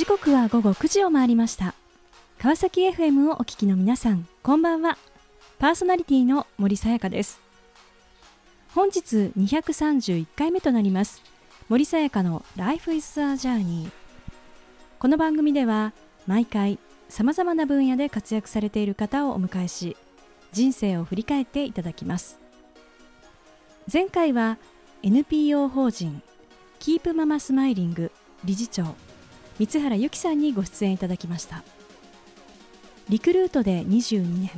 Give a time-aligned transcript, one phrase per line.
[0.00, 1.74] 時刻は午後9時を回りました。
[2.38, 4.96] 川崎 FM をお聞きの皆さんこんばんは。
[5.58, 7.38] パーソナリティの森さやかです。
[8.74, 11.20] 本日231回目となります。
[11.68, 13.90] 森さやかの Life is a Journey
[14.98, 15.92] この番組では
[16.26, 16.78] 毎回
[17.10, 19.98] さまざまな分野で活躍されている方をお迎えし
[20.52, 22.38] 人生を振り返っていただきます。
[23.92, 24.56] 前回は
[25.02, 26.22] NPO 法人
[26.78, 28.10] キープママスマイリング
[28.46, 28.96] 理事長
[29.58, 31.62] 三原由紀さんにご出演いただきました。
[33.08, 34.50] リクルートで22年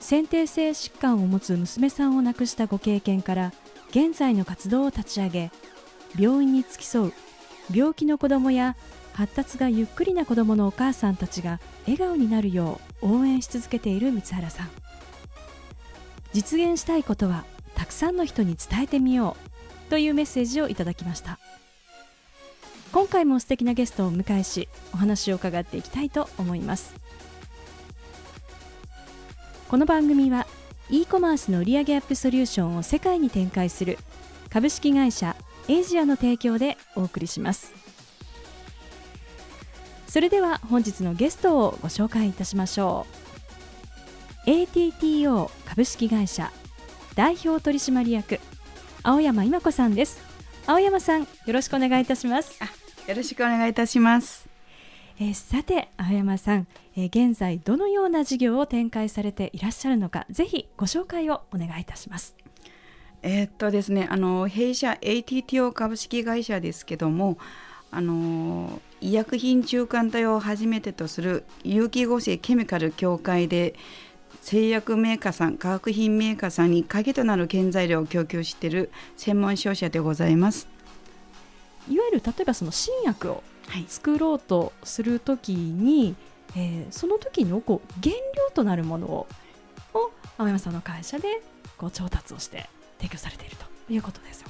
[0.00, 3.52] 先天性疾患を持つ娘さんを亡くしたご経験から
[3.90, 5.50] 現在の活動を立ち上げ
[6.18, 7.12] 病院に付き添う
[7.72, 8.76] 病気の子どもや
[9.12, 14.70] 発達がゆっくりな子どものお母さんたちが笑顔になるよう応援し続けている三原さん。
[16.32, 19.36] 実現したいことはたくさんの人に伝えてみよ
[19.86, 21.38] うというメッセージをいただきました。
[22.92, 26.94] 今回も素敵なゲストをお迎えしお話を伺っていきたいと思います。
[29.68, 30.46] この番組は
[30.88, 33.98] e コマースの売上アップソリューションを世界に展開する
[34.48, 35.36] 株式会社
[35.68, 37.74] エイジアの提供でお送りします。
[40.06, 43.06] それでは本日のゲストをご紹介いたしましょ
[44.46, 44.50] う。
[44.50, 46.52] ATTO 株式会社
[47.16, 48.38] 代表取締役
[49.02, 50.25] 青山今子さんです。
[50.68, 52.58] 青山さんよろしくお願いいたします。
[53.06, 54.48] よろしくお願いいたします。
[55.20, 62.34] えー、さて青山さん、えー、現在どのような事業を展開されていらっしゃるのかぜひご紹介をお願いいたします。
[63.22, 67.38] えー、っとですねあの弊社 ATTO 株式会社ですけども
[67.92, 73.76] あの医薬品中間体を初めてとする有機合成ケミカル協会で
[74.46, 80.68] 製薬メーカーさん化学品メーカーさんに鍵となる原材料を供給している専門商社でございます。
[81.90, 83.42] いわゆる例えばその新薬を
[83.88, 86.14] 作ろうとするときに、
[86.54, 89.26] はい、えー、その時のこう原料となるものを
[89.94, 91.42] を青山さんの会社で
[91.76, 92.68] こう調達をして
[92.98, 94.48] 提供されているということですよ。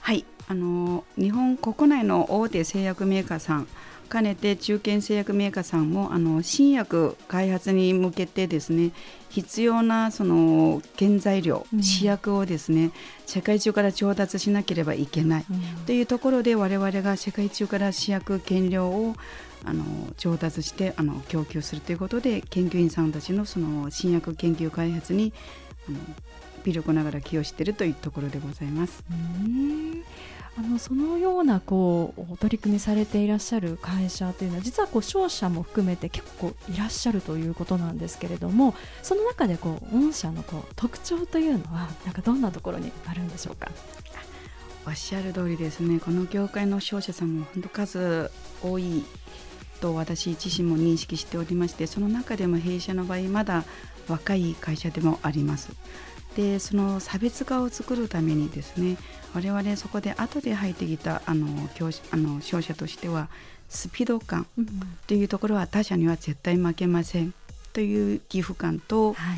[0.00, 0.24] はい。
[0.48, 3.68] あの日本国内の大手製薬メーカーさん
[4.06, 8.92] 兼ねて中堅製薬メーカーさんもあの新薬開発に向けてですね
[9.28, 12.92] 必要なその原材料、うん、試薬をですね
[13.26, 19.14] 世界中から調達しなければいけない、うん、というところで我々が世界中から試薬原料を
[19.64, 19.84] あの
[20.16, 25.32] 調達してあの供給するということで研究員さんたちのその新薬研究開発に
[25.88, 25.98] あの
[26.64, 29.04] 微力ながら寄与しているというところでございます。
[30.58, 43.70] あのそのようなこう取り組みされていらっしゃる会社というのは実はこう商社も含めて結構いらっしゃるということなんですけれどもその中でこう御社のこう特徴というのはなんかどんなところにあるんでしょうか？
[44.86, 46.00] おっしゃる通りですね。
[46.00, 48.30] この業界の商社さんも本当数
[48.62, 49.04] 多い
[49.80, 53.64] と私自身も認識しておりましてその中でも弊社の場合まだ
[54.08, 55.70] 若い会社でもあります。
[56.36, 58.98] でその差別化を作るためにですね
[59.34, 63.28] 我々そこで後で入ってきたあの教あの商社としては
[63.70, 64.46] スピード感
[65.06, 67.32] というところは他社には絶対負けません
[67.72, 69.34] という寄付感と、は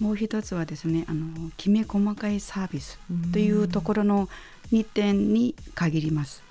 [0.00, 2.98] い、もう一つはですねあのきめ細かいサービス
[3.32, 4.28] というところの
[4.72, 6.42] 2点に限ります。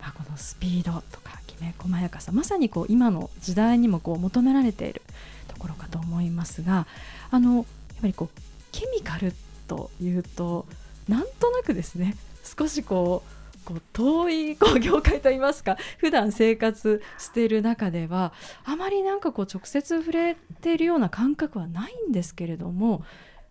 [0.00, 5.02] まあ、このスピードとかきめ細やかさまさにこう今の時代にもこう求められている
[5.46, 6.88] ところかと思いますが
[7.30, 7.64] あの
[8.02, 8.40] ぱりこう
[8.72, 9.32] ケミカル
[9.66, 10.66] というと
[11.08, 12.16] なんとなくですね
[12.58, 18.32] 少しこうこう遠いこう業界といいますか 普段生活している中では
[18.64, 23.04] あまりなんかこう直接触れているような感覚はないんですけれども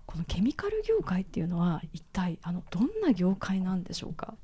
[0.06, 4.36] このケミカル業界っていうのは一体あのどんな業界なんでしょうか？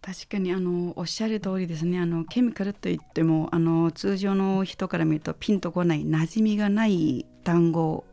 [0.00, 1.98] 確かにあのおっしゃる通りですね。
[1.98, 8.04] あのケミカルといってもあの通常の人から見るとピンとこない馴染みがない単語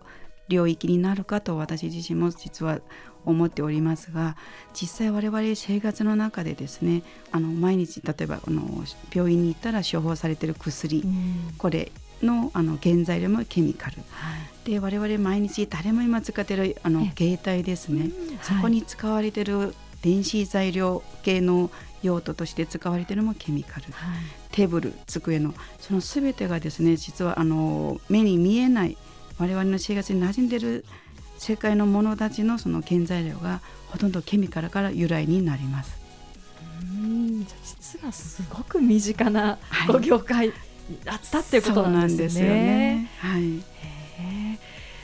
[0.47, 2.79] 領域になるかと私自身も実は
[3.25, 4.35] 思っておりますが
[4.73, 11.91] 実際我々生活の中でですねあの毎日例えばあの病院に行ったら処方されてる薬、うん、これ
[12.21, 21.69] のあの原材料もケミカル、はい、で我々毎日誰も今使ってるあの携帯ですね、うん、そこに使われてる電子材料系の
[22.01, 24.19] 用途として使われているのもケミカル、はい、
[24.51, 28.97] テーブル机のその全てがですね実はあの目に見えない
[29.39, 30.85] 我々の生活に馴染んでる
[31.37, 35.97] 世界の者たちのその原材料がほとんどケミカルから由来になります。
[36.81, 37.45] うん。
[37.45, 39.57] じゃ実はすごく身近な
[39.87, 40.53] ご業界
[41.03, 42.39] だったっていうことなんですね。
[42.39, 43.09] すよね。
[43.19, 43.73] はい、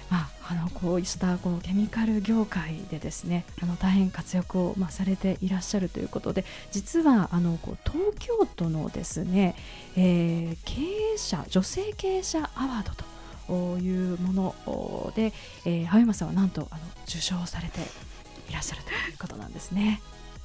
[0.09, 9.55] まあ、あのこうしたこのケミカル業界でですねあの大変活躍を、まあ、されていらっしゃるということで実はあのこう東京都のですね、
[9.95, 10.81] えー、経
[11.13, 13.08] 営者女性経営者アワードと
[13.53, 15.33] いうもので、
[15.65, 17.79] えー、青山さんはなんとあの受賞されて
[18.49, 20.01] いらっしゃるということなんですね。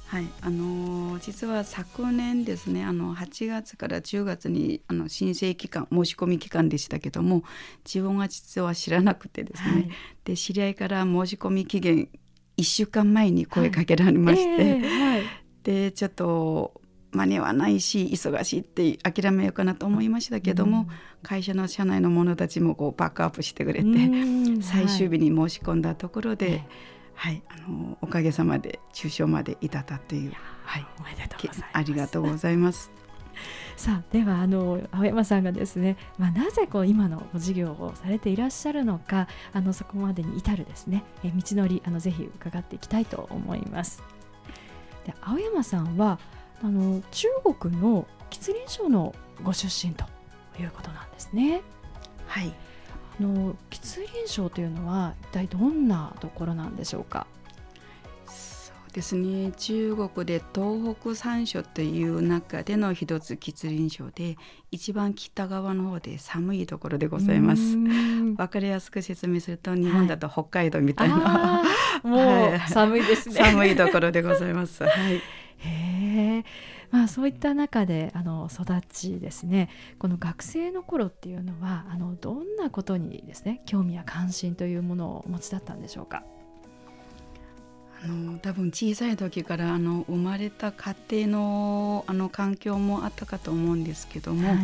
[0.07, 7.43] はい、あのー、実は昨年ですねあの8月から10月にあの申請期間申し込み期間でしたけども
[7.83, 9.89] 自分は実は知らなくてですね、はい、
[10.23, 12.07] で知り合いから申し込み期限
[12.57, 15.23] 1週間前に声かけられまして、はいえーはい、
[15.63, 16.79] でちょっと
[17.15, 20.87] 間に合わないし忙しいって諦めようかなと思いましたけども、うん、
[21.23, 23.87] 会社の社内の者たちもこうバックアップしてくれて、
[24.61, 26.63] 最終日に申し込んだところで。
[27.17, 30.33] はい、あのおかげさまで中賞まで至ったという、
[30.63, 31.63] はい、おめでとうございます。
[31.71, 32.91] ありがとうございます。
[33.75, 44.03] さあではあの青山さんがですね、まあ、なぜこう今の事業をされていらっしゃるのかあのそこまでに至るですねえ道のりあのぜひ伺っていきたいと思います。
[45.05, 46.19] で青山さんは
[46.65, 47.27] あの中
[47.59, 49.13] 国の吉林省の
[49.43, 50.03] ご出身と
[50.59, 51.61] いうことなんですね。
[52.25, 52.51] はい。
[53.19, 57.27] の吉林省というのは一体どんなところなんでしょうか？
[58.25, 59.51] そうですね。
[59.51, 64.35] 中国で東北三省という中での一つ吉林省で
[64.71, 67.77] 一番北側の方で寒いところでございます。
[68.37, 71.63] わかりやすく説明すると日本だと北海道みたいな、は
[72.03, 74.83] い、もう寒いですね、 寒いところでございます。
[74.83, 75.13] はい。
[75.13, 75.21] へ
[76.01, 76.04] え
[76.91, 79.69] まあ、そういった中であの育ちですね。
[79.99, 86.23] この学生の頃っていうのはあのどんなことにですね興味や関心というものをお持ちだったんでしょうか？
[88.03, 94.63] あの多分小さい時からあの生まれた家庭のあの環境もあったかと思うんですけども、はい、や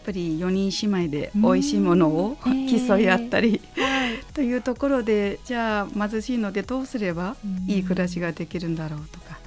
[0.00, 7.36] っぱり4人姉妹で美味しいものを競い合ったり、えー、というところでじゃあ貧しいのでどうすれば
[7.68, 9.38] いい暮らしができるんだろうとか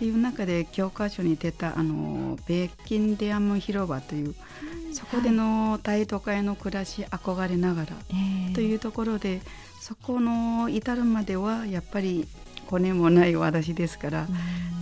[0.00, 4.34] っていう中で教科書に出たあのベッキンデアム広場という、
[4.94, 7.88] そこでの大都会の暮らし憧れながら
[8.54, 9.42] というところで、
[9.78, 12.26] そこの至るまではやっぱり
[12.68, 14.26] 骨もない私ですから、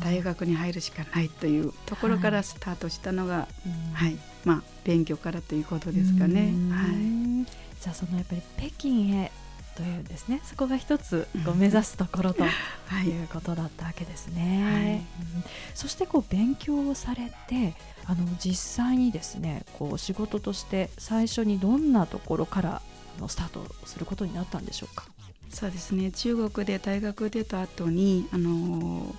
[0.05, 3.49] 大学に入るしかないというところからスタートしたのが、
[3.95, 6.53] はい、まあ勉強からということですかね。
[6.71, 7.45] はい、
[7.81, 9.33] じゃあそのやっぱり北京へ
[9.79, 12.49] というですねそこが一つこう目指すところとい。
[13.25, 14.63] うことだったわけですね。
[14.65, 14.95] はい。
[14.95, 15.03] うん、
[15.73, 17.75] そしてこう勉強をされて
[18.07, 22.83] あの実際にですねこう仕事として最初にどんなところから
[23.21, 25.07] のスタートすることになったんでしょうか？
[25.51, 26.11] そうですね。
[26.11, 29.15] 中国で大学出た後にあの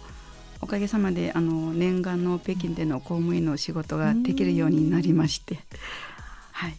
[0.60, 5.60] おかげさまであの念願の北京での公務員の仕事ができるようになりまして、
[6.52, 6.76] はい、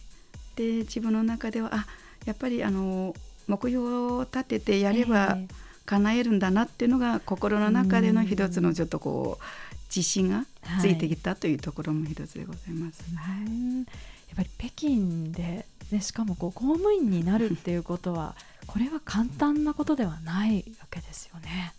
[0.55, 1.87] で自分の中ではあ
[2.25, 3.15] やっぱりあの
[3.47, 5.37] 目標を立ててやれば
[5.85, 9.43] 叶えるんだなっていうのが心の中での一つのちょっとこう
[9.93, 10.45] 自信が
[10.79, 13.03] ついてきたというところも一つでございます。
[13.15, 18.35] はい、やっぱり北京で、ね、しかもこう公務員になるっていうことは
[18.67, 21.73] これは簡単なことではないわけですよね。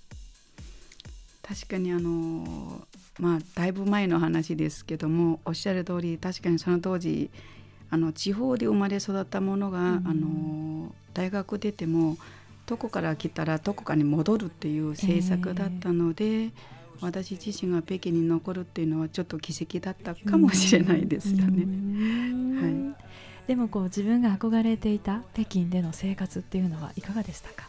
[1.42, 2.86] 確かにあの
[3.18, 7.30] まあだいぶ前の話ですけどもおっしゃる通り確かにその当時
[7.92, 12.16] あの地方で生まれ育ったものが、うん、あの大学出ても
[12.64, 16.52] どこから来たらどこかに戻るっていう政策だったので、えー、
[17.00, 21.66] 私自身が北京に残るっていうのはちょっと奇跡だったかもしれないですよね。
[22.62, 27.68] はい、でもこう自分が憧れていた北京での生活っていうのはいかがでしたか？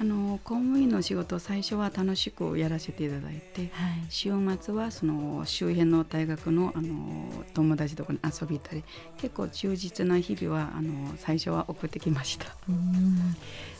[0.00, 3.70] あの公務員の仕事最初は楽しくやらせていただいて、はい、
[4.08, 8.84] 週末はその周辺の大学のあの友達とかに遊び行ったり
[9.16, 12.46] 結構充実な日々はあの最初は送ってきました。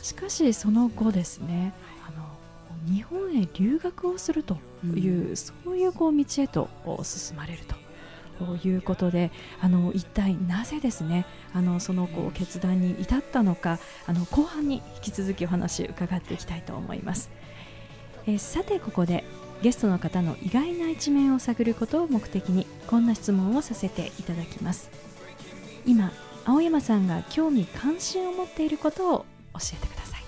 [0.01, 1.73] しかしその後ですね
[2.05, 6.69] あの日本へ留学をするという、うん、そういうこう道へと
[7.03, 7.75] 進まれると
[8.39, 17.29] ということであの一体なぜですねあのそのこう決断に至ったのかあの後半に引き続きお話伺っていきたいと思います。
[18.25, 19.25] えさてここで
[19.61, 24.89] ゲストの方の意外な一面を探ることを目的にこんな質問をさせていただきます。
[25.85, 26.11] 今
[26.45, 29.19] 青山さんが興味関心を持っていることを
[29.53, 30.23] 教えてください。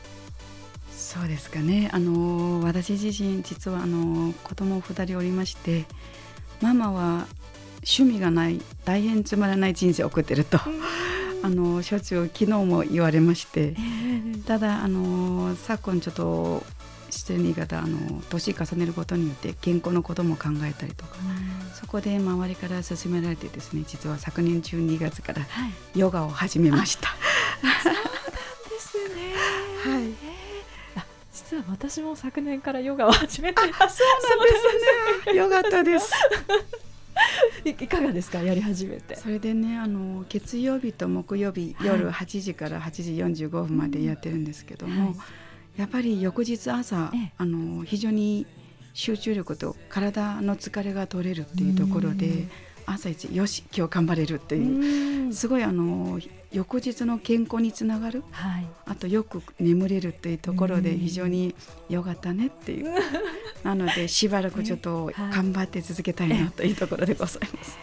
[0.92, 1.90] そうですかね。
[1.94, 5.86] あの私自身実はあの子供2人おりまして
[6.62, 7.28] ママは
[7.84, 10.60] 趣味がない大変つまらない人生を送ってると。
[11.44, 13.76] あのしょっちゅう昨日も言われまして、
[14.46, 16.64] ただあの昨今ちょっと
[17.10, 21.16] 失礼な言い方あの年重ねることによって健康のことも考えたりとか、
[21.74, 25.42] そこで周りから勧められてですね実は昨年12月から
[25.96, 27.08] ヨガを始めました。
[27.10, 27.18] はい、
[27.84, 28.10] そうなんで
[31.34, 31.58] すね。
[31.58, 33.90] は私も昨年からヨガを始めてそうなんで
[35.26, 35.38] すね。
[35.38, 36.14] よかったです
[37.66, 39.16] いかがですかやり始めて？
[39.16, 42.92] それでねあの月曜日と木曜日、夜8時から8
[43.36, 45.16] 時45分までやってるんですけども、はい、
[45.78, 48.46] やっぱり翌日朝、あの非常に
[48.94, 52.48] 集中力と体の疲れが取れるっていうところで
[52.86, 55.34] 朝一よし今日頑張れるっていう。
[55.34, 56.20] すごいあの
[56.52, 61.56] 翌日の健康につながる、はい、あとよく眠れるっていうところで非常に
[61.90, 62.94] 良かったねっていう。
[63.64, 67.78] なのでしばらくちょっと頑張って続けたいなというところでございます。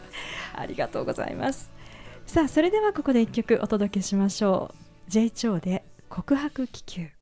[0.54, 1.70] ありがとうございます。
[2.26, 4.74] さあそれではここで一曲お届けしましょ
[5.08, 5.10] う。
[5.10, 7.19] J 長で告白気球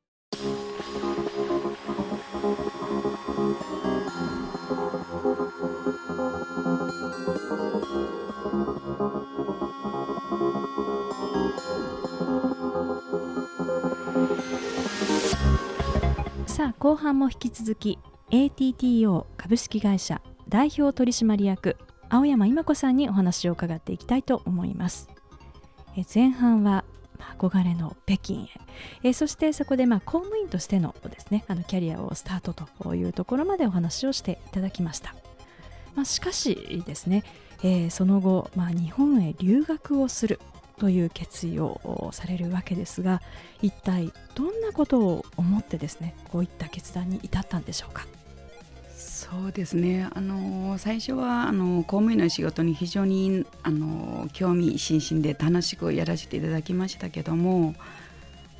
[16.47, 17.99] さあ後半も引き続き
[18.31, 21.77] ATTO 株式会社代表取締役
[22.09, 25.09] 青山今子さんにお話を伺っていきたいと思います。
[25.95, 26.83] え前半は
[27.37, 28.47] 憧れの北京へ。
[29.03, 35.13] えそしてそこでまあ公務員としてのですねあのキャリアをスタートというところまでお話をしていただきました、
[35.99, 37.25] まあ、しかしですね、
[37.61, 40.39] えー、その後、まあ、日本へ留学をする
[40.77, 43.21] という決意をされるわけですが
[43.61, 48.07] 一体どんなことを思ってですねこういった決断に至ったんでしょうか？
[48.95, 50.07] そうですね。
[50.15, 57.75] あの最初はあの公務員の仕事に非常にあの興味津々で楽しくやらせていただきましたけども、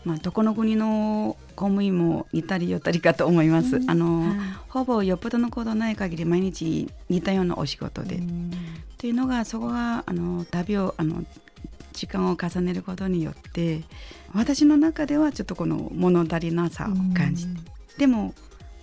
[0.10, 3.80] まあ、どこの国の公務員も似たり寄ったりかと思います。
[3.88, 4.38] あの、はい、
[4.68, 8.20] ほぼよっぽどのことない限り毎日似たようなお仕事で。
[8.98, 11.24] というのがそこがあの旅をあの
[11.94, 13.84] 時間を重ねることによって
[14.34, 17.60] 私の中ではちょっとこの物足りなさを感じて、
[18.00, 18.34] でも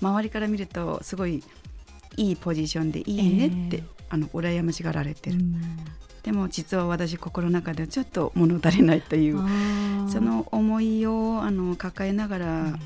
[0.01, 1.43] 周りから見るとすごい
[2.17, 5.39] いいポジションでいいねって、えー、あの羨ましがられてる。
[6.27, 9.39] でも実は私心の中ではちょっと物足りないという
[10.09, 12.79] その思いをあの抱えながら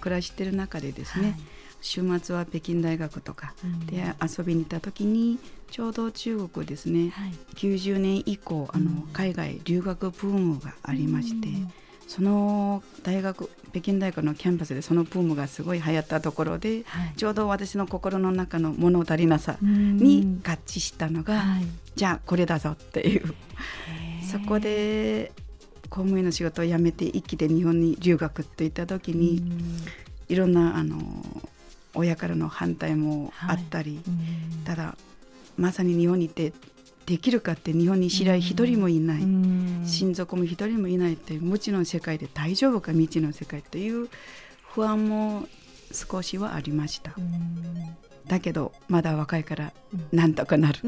[0.00, 1.40] 暮らしてる中でですね、はい、
[1.82, 3.52] 週末は北京大学とか
[3.84, 5.38] で遊びに行った時に
[5.70, 11.48] ちょうど中国ですね、はい、90年以降あの海外留学ブームがありまして、
[12.06, 23.34] その大学北京大学のキャンパスでそのブームがすごい流行ったところで、はい、ちょうど私の心の中の物足りなさに合致したのが、はい、じゃあこれだぞっていう。
[24.30, 25.30] そこで
[25.88, 29.40] 公務員の仕事を辞めて一気で日本に留学といった時に
[30.28, 30.98] いろんなあの
[31.94, 34.96] 親からの反対もあったり、はい、ただ
[35.56, 36.52] まさに日本にいて
[37.06, 39.22] できるかって日本に知り合い一人もいない、
[39.86, 41.14] 親族も一人もいない。
[41.14, 44.08] っていう無知の世界で大丈夫か未知の世界という
[44.70, 45.46] 不安も
[45.92, 47.12] 少しはありました。
[48.26, 49.72] だけどまだ若いから
[50.12, 50.80] なんとかなる、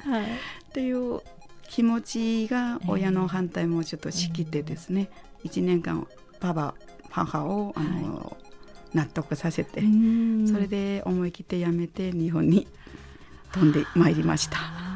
[0.00, 1.20] はい、っていう
[1.68, 5.10] 気持ちが親の反対もちょっと仕切ってですね、
[5.44, 6.06] えー、1年間
[6.40, 6.74] パパ
[7.10, 8.36] 母をあの、は
[8.94, 9.82] い、納得させて
[10.50, 12.66] それで思い切って辞めて日本に
[13.52, 14.91] 飛んでまいりました。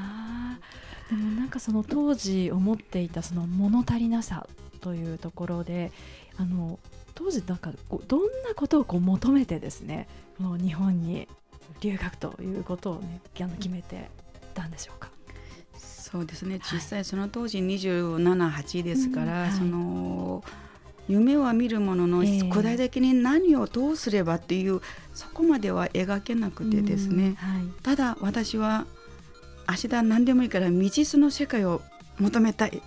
[1.10, 4.46] でもなんかその当時思っていたその物足りなさ
[4.80, 5.92] というところで
[6.36, 6.78] あの
[7.14, 7.72] 当時なんか
[8.08, 10.08] どんなことをこう求めてですね
[10.38, 11.28] もう日本に
[11.80, 14.10] 留学ということをね決めて
[14.54, 15.10] たんでしょうか？
[15.78, 16.60] そうですね。
[16.72, 20.44] 実際その当時278ですから、はい、その
[21.08, 24.80] 夢は見るものの、具体的に何をどうすればっていう
[25.14, 28.86] そこまでは描けなくてですね、はい、ただ私は
[29.66, 31.82] 芦田何でもいいから未知の世界を
[32.18, 32.82] 求めたい、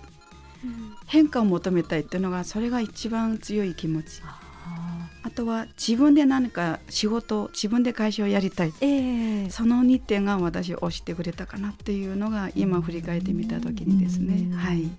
[0.64, 4.22] うん、変化を求めたいっていうのがそれが一番強い気持ち。
[5.22, 14.90] あとは自分で何か仕事自分で会社をやりたい、えー、その2点が私を押してくれたかなっていうのが今振り返ってみた時にですね、はい。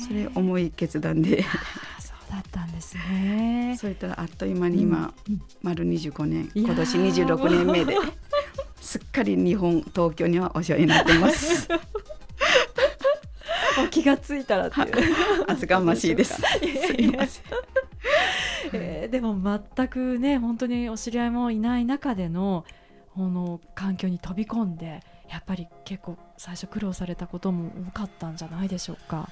[0.00, 1.42] それ重い決断で。
[1.42, 3.76] そうだったんですね。
[3.80, 6.50] そういったらあっという間に今、うん、丸25年。
[6.54, 7.96] 今年26年目で
[8.82, 11.68] すっかり日本東京にはお世話になっています。
[13.90, 14.90] 気がついたらっていう。
[15.46, 16.42] 厚かましいです。
[16.42, 17.44] すいません。
[18.72, 22.64] えー、でも全くね本当にお知り合いもいない中での
[23.14, 29.30] この環境に飛び込んでやっぱり結構最初苦労されたことも多かったんじゃないでしょうか。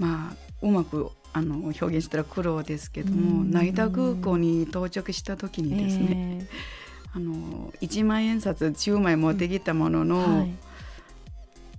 [0.00, 6.85] まあうまくあの表現したら苦労ですけども成田空港に到着した時にですね、えー
[7.16, 10.52] あの1万円札10枚持ってきたものの、はい、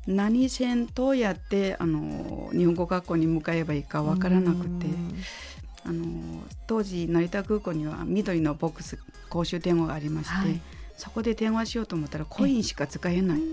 [0.07, 4.87] 何線どうやってあの日本語学校に向かえばいいか分からなくて
[5.85, 8.97] あの当時成田空港には緑のボックス
[9.29, 10.59] 公衆電話がありまして、はい、
[10.97, 13.39] そこで電話しようと思ったらコインしか使えない。
[13.39, 13.47] はい、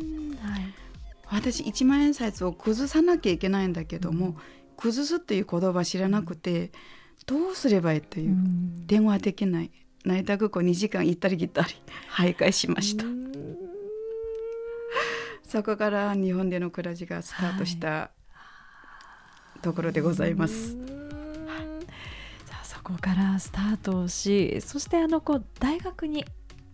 [1.31, 4.37] 私1万円札を崩さなきゃいけないんだけども、うん、
[4.77, 6.73] 崩すっていう言葉知らなくて、
[7.27, 8.37] どうすればいいという、
[8.87, 9.71] 電話できない
[10.05, 11.69] 成田空港2時間行ったり来たり
[12.11, 13.05] 徘徊しました。
[15.43, 18.11] そこから日本での暮らしがスタートした
[19.63, 20.77] ところでございます。
[22.85, 26.25] こからスタートをしそしてあのこう大学に、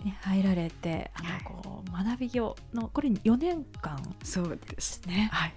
[0.05, 5.31] ね、入られてあのこう学び業のこれ4年間そうですね。
[5.33, 5.55] はい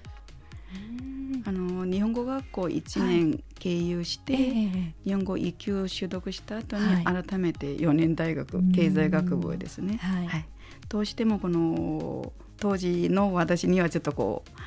[1.46, 4.48] あの日本語学校1年経由して、はいえ。
[4.48, 10.46] ー、日本語1級取得した後に改めて4年大学、はい、経済学部ですね、はい、はい、
[10.90, 14.60] どうしてもこの当時の私にはちょっとこう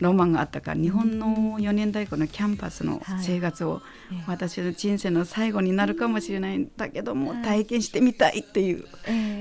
[0.00, 3.82] ロマンがあったから日本の4年大学のキャンパスの生活を、
[4.26, 8.84] 私の人生の最後になるかもしれないんだけども、体験してみたいっていう、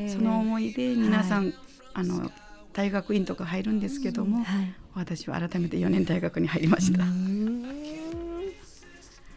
[0.10, 1.53] その思いで皆さん、
[1.94, 2.29] あの
[2.74, 4.46] 大学院とか入るんですけども、
[4.96, 7.00] 私は改めて4年大学に入りました。
[7.00, 7.03] じ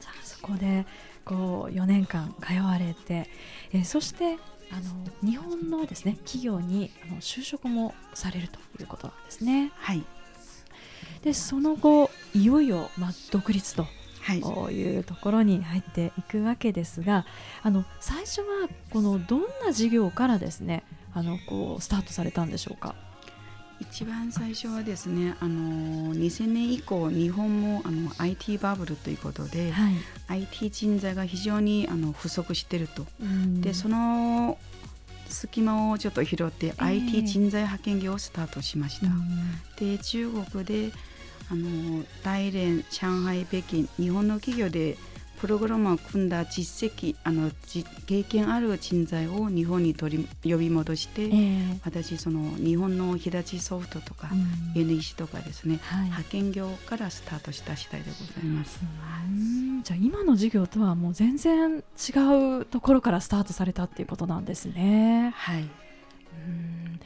[0.06, 0.87] ゃあそこで
[1.25, 3.28] こう4年間通われて、
[3.73, 4.37] えー、そして
[4.71, 9.73] あの日本のですね企業にあの就職もされるということなんですね。
[9.76, 10.02] はい
[11.23, 13.87] でその後いよいよ、まあ、独立と
[14.71, 17.26] いうところに入っていくわけですが
[17.62, 20.82] あの最初はこのどんな事業からですね
[21.14, 22.94] あのこうスタートされたんでしょうか？
[23.82, 29.94] 一番最初はですねあの2000年以降日本もあの IT バブルということで、はい、
[30.28, 33.06] IT 人材が非常にあの不足していると。
[33.60, 34.58] でその
[35.28, 39.06] 隙間をちょっと拾って IT 人材派遣業をスタートしました。
[39.84, 40.92] で中国で
[41.50, 44.97] あの大連上海北京日本の企業で
[45.43, 47.50] プログラムを組んだ実績あの
[48.07, 58.78] 経験ある人材を日本に取り呼び戻して、えー、私その日本の日立ソフトとか、うん、NEC とかですね、はい、派遣業からスタートした次第でございます。
[59.83, 65.35] じゃあ今の授業とはもう全然違うところからスタートされたっていうことなんですね。
[65.35, 65.63] はい。
[65.63, 65.65] う
[66.49, 67.00] ん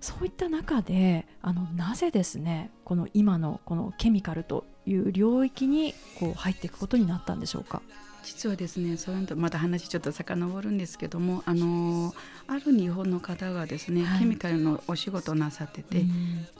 [0.00, 7.82] そういった中であのなぜですねこの今のこのケミカルという領域にこう入っていくことになったんでしょうか？
[8.24, 12.14] 実はですねそういうとまた話ちょっと遡るんですけどもあの
[12.46, 16.04] ある日本の方がですね、はい、ケミカルのお仕事をなさってて、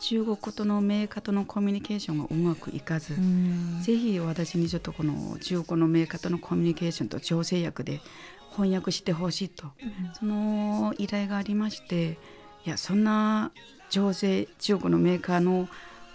[0.01, 3.15] 中国とのメーカーとのコミュニケーションがうまくいかず、
[3.83, 8.01] ぜひ私にちょっとこの中国のメーカーとのコミュニケーションと調整役で
[8.51, 9.69] 翻訳してほしいと、
[10.19, 12.19] その依頼がありまして
[12.67, 13.53] いやそんな
[13.89, 15.69] 情勢中国のメーカーの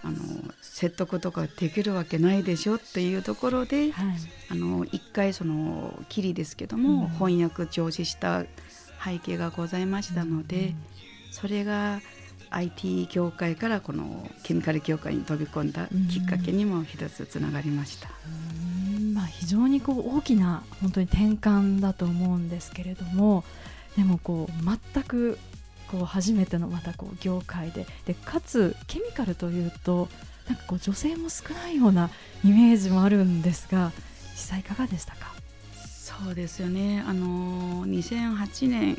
[0.08, 0.18] あの
[0.62, 4.16] 説得とかできるわけないでしょっていうところで、はい、
[4.52, 8.46] あの一回そのきりですけども、うん、翻訳調子した
[9.04, 10.76] 背景がございましたので、うん、
[11.32, 12.00] それが
[12.50, 18.10] IT 業界からこのケミカル業界に飛び込んだきっかけにも一つつながりました。
[19.14, 23.44] まあ、非常にこう大きな本当に転換だと思うんですけれども
[23.96, 25.40] でもこう全く
[25.90, 27.86] こう初めてのまたこう業界で。
[28.06, 30.10] でかつケミカルというと
[30.48, 32.10] なんかこう女性も少ないような
[32.44, 33.92] イメージもあるんですが
[34.34, 35.34] 実際いかがでしたか？
[35.74, 37.04] そうですよね。
[37.06, 38.98] あの2008年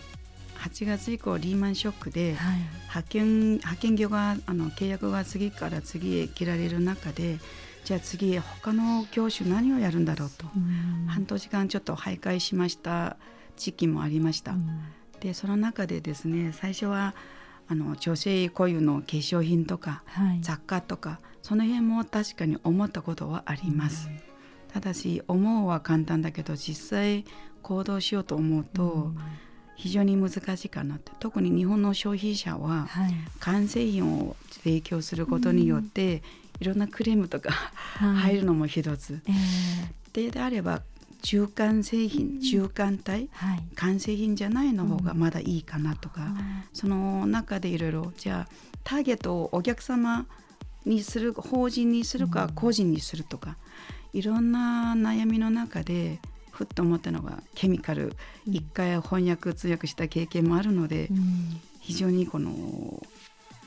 [0.58, 7.38] 8月以降リーマンショックで、はい、派遣派遣業があの契約が次から次へ切られる中で
[7.84, 10.46] じゃあ次他の業種何をやるんだろうと。
[11.06, 13.16] 半年間ちょっと徘徊しました
[13.56, 14.54] 時期もありました。
[15.20, 17.14] でその中でですね最初は
[17.68, 24.08] あの女性固有の化粧品とか、はい、雑貨とかその辺も確かに思ったことはあります。
[24.08, 24.20] うん、
[24.72, 27.24] ただし思うは簡単だけど実際
[27.62, 29.12] 行動しようと思うと、
[29.76, 31.12] 非常に難しいかなって。
[31.20, 32.88] 特に日本の消費者は
[33.40, 36.22] 完成品を提供することによって、
[36.60, 37.50] いろんなクレームとか
[37.98, 39.20] 入るのも一つ。
[39.26, 40.82] えー、であれば
[41.22, 46.34] 中間製品、中間体、はい、完成品じゃないの方がまだいいかなとか、うん、
[46.72, 48.52] その中でいろいろじゃあ
[48.84, 50.26] ターゲットをお客様
[50.84, 53.56] にする法人にするか個人にするとか、
[54.12, 62.50] いろんな悩みの中でふっと思ったのがケミカル、うん、一回翻訳通訳した経験もあるので、うん、非常にこの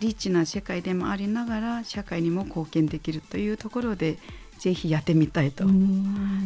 [0.01, 4.17] リッチな世界でもありながら社会にも貢献できるというところで
[4.61, 5.65] ぜひやってみたいと。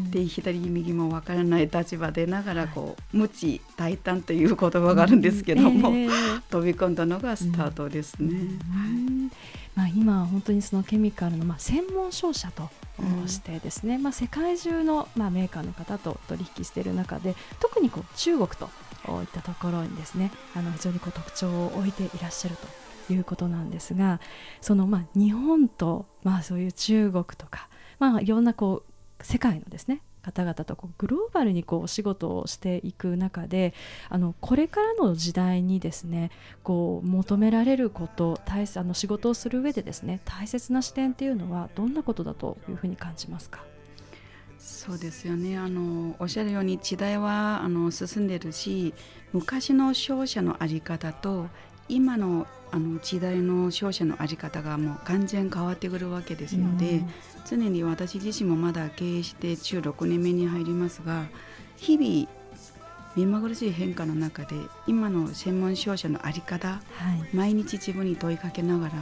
[0.09, 8.39] で左右もわからない立場でながらこう無知大胆という言葉があるんですけども、えー、飛び込んだのがスタートですね。
[9.75, 12.69] まあ、今本当にそのケミカルのまあ専門商社と
[13.27, 18.69] してですね、うん、まあ、世界中の、まあ、メーカーの方と取引している中で特にこう中国と
[19.21, 22.55] いったところにですねあの非常にこう特徴を置いていらっしゃる
[23.07, 24.21] ということなんですが
[24.61, 27.67] そのまあ日本とまあそういう中国とか、
[27.99, 28.83] まあ、いろんなこ
[29.19, 33.75] う世界のですね方々とこうグローバルにこうお仕事をしていく中で
[34.09, 36.31] あのこれからの時代にですね
[36.63, 43.63] こう求められること大あの仕事をする上でですね大切な視点っていうのはどんなことだというふうに感じますか？
[44.57, 45.59] そうですよね。
[45.59, 48.95] あのおっしゃるように時代はあの進んでるし
[49.31, 51.49] 昔の商社の在り方と
[51.87, 57.09] 今のあの時代の商社の在り方がもう完全変わってくるわけですので、うん、
[57.47, 61.25] 常に私自身もまだ経営して中6年目に入りますが
[61.77, 62.27] 日々
[63.15, 64.55] 目まぐるしい変化の中で
[64.87, 66.79] 今の専門商社の在り方、は
[67.31, 68.93] い、毎日自分に問いかけながら、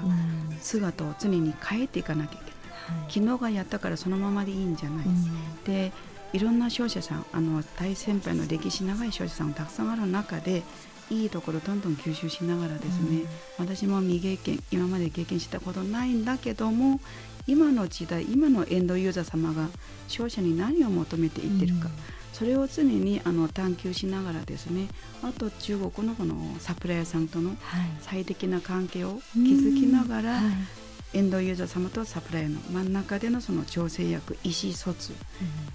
[0.62, 5.92] 姿を常に変えていかなきゃいけない、はい、昨日がやったからそのままでいいんじゃない、うん、で
[6.32, 10.62] いろんな商社さんあの大先輩の歴史長い商社さんたくさんある中で
[11.10, 13.22] いいところどんどん吸収しながらですね、
[13.60, 17.00] うん、私も未経験今まで経験したことないんだけども
[17.46, 19.68] 今の時代今のエンドユーザー様が
[20.08, 21.92] 消費者に何を求めていってるか、うん、
[22.32, 24.88] それを常にあの探求しながらですね
[25.24, 27.56] あと中国のこのサプライヤーさんとの
[28.02, 30.83] 最適な関係を築きながら、はい
[31.14, 35.18] エンドユーザー様とサプライヤーの真ん中でのその調整役意思疎通、うん、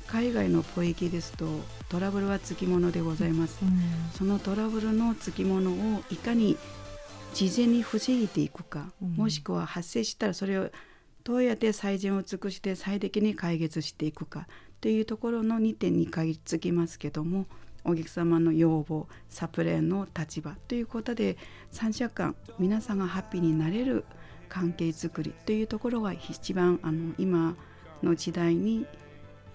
[0.07, 1.47] 海外の貿易ですと
[1.89, 3.71] トラブルはつきものでございます、うん、
[4.15, 6.57] そのトラブルのつきものをいかに
[7.35, 10.71] 事前に防いでいくか、うん、もしくは発生したらそれを
[11.23, 14.49] どうやって最善を尽くして最適に解決していくか
[14.81, 17.47] というところの2点に限りつきますけども
[17.85, 21.37] お客様の要望サプライの立場ということで
[21.73, 24.05] 3社間皆さんがハッピーになれる
[24.49, 27.57] 関係づくりというところが一番あの今
[28.03, 28.87] の時代に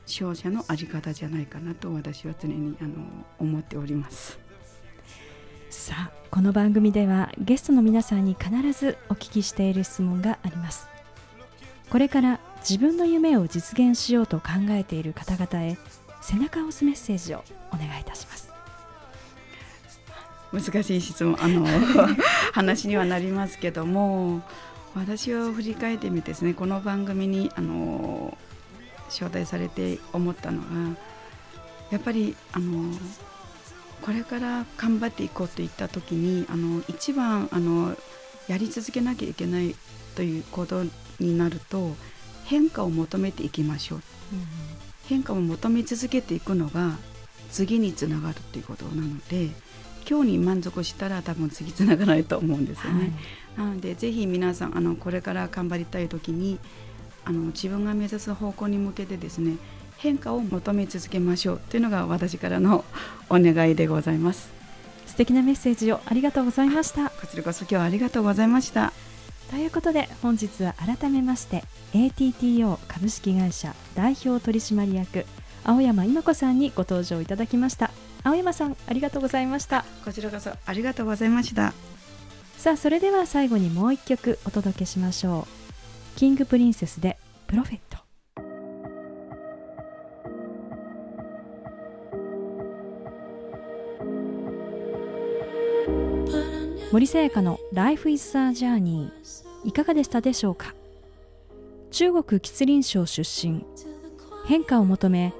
[0.05, 2.93] 商社の在り方じゃないかなと私は常にあの
[3.39, 4.39] 思っております。
[5.69, 10.87] さあこの番組ではゲストの皆さんに必ずお聞きしている質問があります。
[11.89, 15.77] これから自分の夢を実現しようと考えている方々へ
[16.21, 18.51] 背中を押すメッセージをお願いいたします。
[20.53, 21.65] 難しい質問あの
[22.53, 24.43] 話にはなりますけども
[24.95, 28.37] 私を振り返ってみてですねこの番組にあの
[29.09, 30.97] 招待されて思ったのが
[31.91, 32.91] やっぱりあの
[34.01, 37.95] これから頑張っていこうといった時にあの一番あの
[38.47, 39.75] やり続けなきゃいけない
[40.15, 40.83] ということ
[41.19, 41.95] になると
[42.45, 44.03] 変化を求めていきましょう、うん、
[45.07, 46.97] 変化を求め続けていくのが
[47.51, 49.49] 次につながるということなので
[50.07, 52.99] 今日に満足したら多分次つながないと思うんですよね。
[53.57, 53.67] はい。
[53.69, 56.59] なのでぜひ皆さんあのこれから頑張りたい時に
[57.25, 59.57] あの自分が目指す方向に向けてですね
[59.97, 62.83] 変化を求め続けましょうというのが私からの
[63.29, 64.51] お願いでございます。
[65.05, 67.09] 素敵なメッセージをありがとうございました。
[67.09, 68.93] こちらこそ今日はありがとうございました。
[69.53, 71.63] ということで本日は改めまして
[71.93, 75.27] ATTO 株式会社代表取締役
[75.63, 77.91] 青山今子さんにご登場いただきました
[78.23, 79.83] 青山さんありがとうございました。
[80.05, 81.73] こちらこそありがとうございました。
[82.57, 85.45] さあそれでは最後にもう一曲お届けしましょ
[86.15, 86.17] う。
[86.17, 87.97] キングプリンセスでプロフェット。
[96.93, 99.09] 森さやかの Life is a Journey
[99.65, 100.73] いかがでしたでしょうか？
[101.91, 103.65] 中国吉林省出身。
[104.45, 105.33] 変化を求め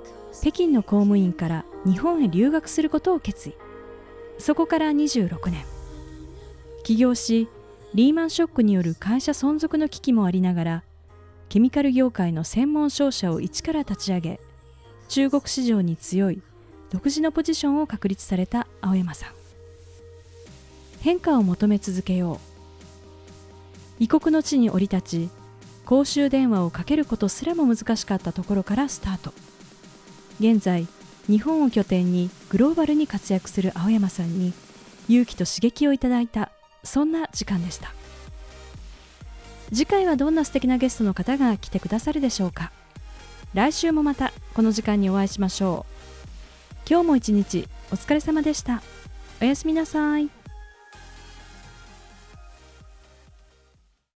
[0.43, 3.53] 北京の公務員から日本へ留学することを決意。
[4.39, 5.63] そこから26年。
[6.84, 7.47] 起業し
[7.93, 10.84] リーマンショックによる会社存続の危機もありながら
[11.47, 14.39] ケミカル業界の専門商社を一から立ち上げ
[15.08, 16.41] 中国市場に強い
[16.89, 19.29] 独自のポジションを確立された青山さん。
[20.99, 22.38] 変化を求め続けよう。
[23.97, 25.29] 異国の地に降り立ち
[25.86, 29.52] 公衆電話をかけることすらも難しかったところからスタート。
[30.43, 30.88] 現在
[31.29, 34.51] 日本を拠点にグローバルに活躍する青山さんに
[35.08, 36.51] 勇気と刺激をいただいた
[36.84, 37.93] そんな時間でした。
[39.69, 42.73] 次回はどんな素敵なゲストの方が来てくださるでしょうか。
[43.53, 46.89] 来週もまたこの時間にお会いしましょう。
[46.89, 48.84] 今日も一日お疲れ様でした。
[49.41, 50.42] おやすみなさい。